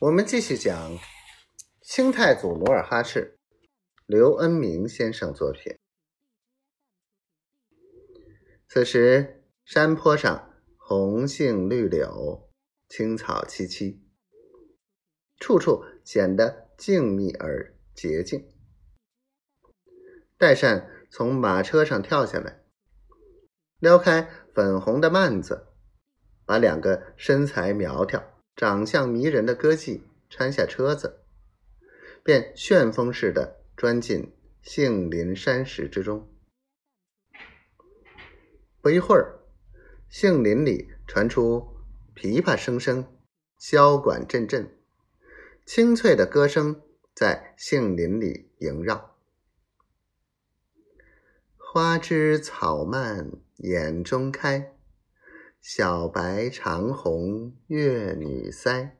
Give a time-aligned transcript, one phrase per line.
[0.00, 0.98] 我们继续讲
[1.82, 3.38] 清太祖努尔哈赤，
[4.06, 5.76] 刘恩明先生作品。
[8.66, 12.48] 此时山坡上红杏绿柳，
[12.88, 14.00] 青草萋萋，
[15.38, 18.50] 处处显得静谧而洁净。
[20.38, 22.64] 代善从马车上跳下来，
[23.78, 25.74] 撩开粉红的幔子，
[26.46, 28.29] 把两个身材苗条。
[28.60, 31.22] 长相迷人的歌妓搀下车子，
[32.22, 36.28] 便旋风似的钻进杏林山石之中。
[38.82, 39.40] 不一会儿，
[40.10, 41.74] 杏林里传出
[42.14, 43.06] 琵琶声声，
[43.58, 44.70] 箫管阵阵，
[45.64, 46.82] 清脆的歌声
[47.14, 49.16] 在杏林里萦绕。
[51.56, 54.76] 花枝草蔓眼中开。
[55.60, 58.92] 小白长红月女腮，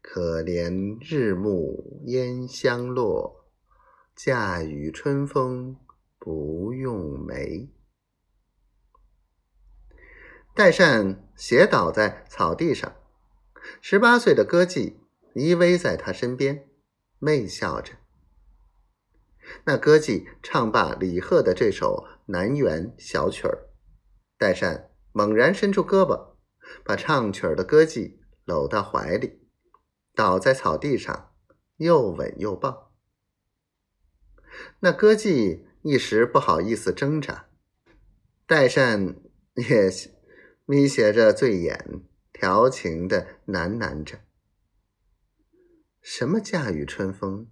[0.00, 3.44] 可怜日暮烟香落，
[4.16, 5.76] 嫁与春风
[6.18, 7.68] 不用梅。
[10.54, 12.96] 代善斜倒在草地上，
[13.82, 14.94] 十八岁的歌妓
[15.34, 16.66] 依偎在他身边，
[17.18, 17.92] 媚笑着。
[19.64, 23.68] 那歌妓唱罢李贺的这首南园小曲儿，
[24.38, 24.86] 代善。
[25.12, 26.34] 猛然伸出胳膊，
[26.84, 29.40] 把唱曲儿的歌妓搂到怀里，
[30.14, 31.32] 倒在草地上，
[31.76, 32.92] 又吻又抱。
[34.80, 37.48] 那歌妓一时不好意思挣扎，
[38.46, 39.16] 代善
[39.54, 39.90] 也
[40.64, 44.20] 眯 斜着醉眼，调情的喃喃着
[46.00, 47.50] ：“什么嫁与春风，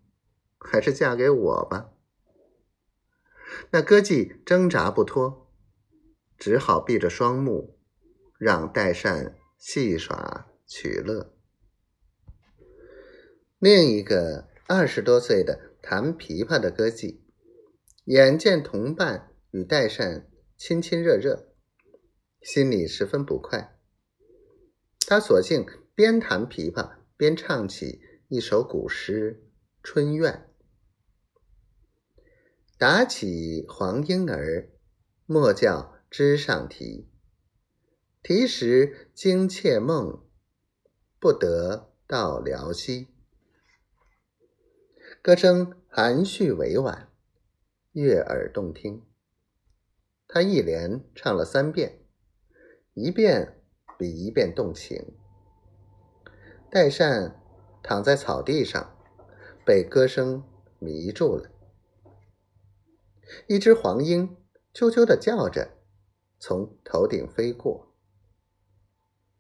[0.59, 1.91] 还是嫁给我吧。”
[3.71, 5.46] 那歌妓挣扎不脱。
[6.39, 7.79] 只好闭着双目，
[8.39, 11.34] 让代善戏耍取乐。
[13.59, 17.20] 另一个二十多岁的弹琵琶的歌妓，
[18.05, 21.55] 眼见同伴与代善亲亲热热，
[22.43, 23.78] 心里十分不快。
[25.06, 29.43] 他索性边弹琵琶边唱起一首古诗
[29.82, 30.50] 《春怨》
[32.77, 34.69] ：“打起黄莺儿，
[35.25, 37.09] 莫叫。”枝上啼，
[38.22, 40.25] 啼时惊妾梦，
[41.19, 43.09] 不得到辽西。
[45.21, 47.11] 歌声含蓄委婉，
[47.93, 49.05] 悦耳动听。
[50.28, 52.00] 他一连唱了三遍，
[52.94, 53.61] 一遍
[53.99, 55.19] 比一遍动情。
[56.71, 57.43] 代善
[57.83, 58.97] 躺在草地上，
[59.67, 60.44] 被歌声
[60.78, 61.50] 迷住了。
[63.49, 64.37] 一只黄莺
[64.73, 65.75] 啾啾的叫着。
[66.39, 67.93] 从头顶飞过，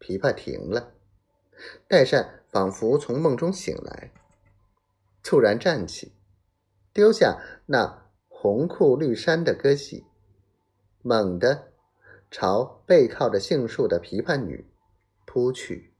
[0.00, 0.94] 琵琶停了。
[1.88, 4.12] 戴善仿佛从梦中醒来，
[5.22, 6.12] 猝然站起，
[6.92, 10.04] 丢下那红裤绿衫的歌戏，
[11.02, 11.72] 猛地
[12.30, 14.66] 朝背靠着杏树的琵琶女
[15.24, 15.95] 扑去。